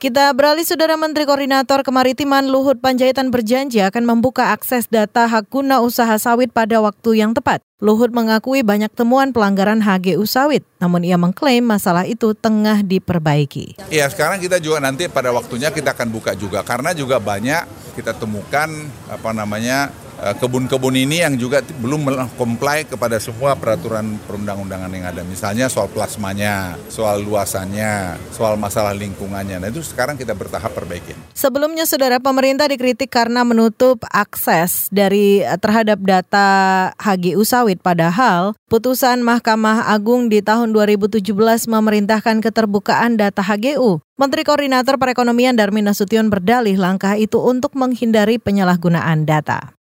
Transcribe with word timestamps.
Kita 0.00 0.32
beralih 0.32 0.64
Saudara 0.64 0.96
Menteri 0.96 1.28
Koordinator 1.28 1.84
Kemaritiman 1.84 2.48
Luhut 2.48 2.80
Panjaitan 2.80 3.28
berjanji 3.28 3.84
akan 3.84 4.08
membuka 4.08 4.48
akses 4.48 4.88
data 4.88 5.28
hak 5.28 5.52
guna 5.52 5.84
usaha 5.84 6.16
sawit 6.16 6.48
pada 6.56 6.80
waktu 6.80 7.20
yang 7.20 7.36
tepat. 7.36 7.60
Luhut 7.84 8.08
mengakui 8.08 8.64
banyak 8.64 8.88
temuan 8.96 9.36
pelanggaran 9.36 9.84
HGU 9.84 10.24
sawit, 10.24 10.64
namun 10.80 11.04
ia 11.04 11.20
mengklaim 11.20 11.60
masalah 11.60 12.08
itu 12.08 12.32
tengah 12.32 12.80
diperbaiki. 12.80 13.76
Iya, 13.92 14.08
sekarang 14.08 14.40
kita 14.40 14.56
juga 14.56 14.80
nanti 14.80 15.04
pada 15.12 15.36
waktunya 15.36 15.68
kita 15.68 15.92
akan 15.92 16.08
buka 16.08 16.32
juga 16.32 16.64
karena 16.64 16.96
juga 16.96 17.20
banyak 17.20 17.92
kita 17.92 18.16
temukan 18.16 18.72
apa 19.04 19.30
namanya 19.36 19.92
kebun-kebun 20.20 20.92
ini 20.96 21.24
yang 21.24 21.34
juga 21.40 21.64
belum 21.80 22.04
comply 22.36 22.84
kepada 22.84 23.16
semua 23.16 23.56
peraturan 23.56 24.20
perundang-undangan 24.28 24.92
yang 24.92 25.06
ada. 25.08 25.22
Misalnya 25.24 25.72
soal 25.72 25.88
plasmanya, 25.88 26.76
soal 26.92 27.24
luasannya, 27.24 28.20
soal 28.28 28.60
masalah 28.60 28.92
lingkungannya. 28.92 29.56
Nah 29.56 29.68
itu 29.72 29.80
sekarang 29.80 30.20
kita 30.20 30.36
bertahap 30.36 30.76
perbaiki. 30.76 31.16
Sebelumnya 31.32 31.88
saudara 31.88 32.20
pemerintah 32.20 32.68
dikritik 32.68 33.08
karena 33.08 33.42
menutup 33.42 34.04
akses 34.12 34.92
dari 34.92 35.40
eh, 35.40 35.56
terhadap 35.56 35.98
data 36.04 36.48
HGU 37.00 37.40
sawit 37.48 37.80
padahal 37.80 38.52
putusan 38.68 39.24
Mahkamah 39.24 39.88
Agung 39.88 40.28
di 40.28 40.44
tahun 40.44 40.76
2017 40.76 41.24
memerintahkan 41.66 42.44
keterbukaan 42.44 43.16
data 43.16 43.40
HGU. 43.40 44.04
Menteri 44.20 44.44
Koordinator 44.44 45.00
Perekonomian 45.00 45.56
Darmin 45.56 45.88
Nasution 45.88 46.28
berdalih 46.28 46.76
langkah 46.76 47.16
itu 47.16 47.40
untuk 47.40 47.72
menghindari 47.72 48.36
penyalahgunaan 48.36 49.24
data. 49.24 49.79